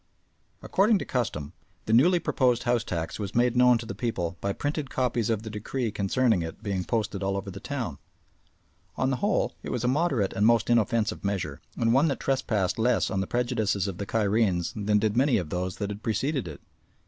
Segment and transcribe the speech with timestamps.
[0.63, 1.53] According to custom,
[1.85, 5.43] the newly proposed house tax was made known to the people by printed copies of
[5.43, 7.99] the decree concerning it being posted all over the town.
[8.95, 12.79] On the whole it was a moderate and most inoffensive measure, and one that trespassed
[12.79, 16.47] less on the prejudices of the Cairenes than did many of those that had preceded
[16.47, 16.61] it.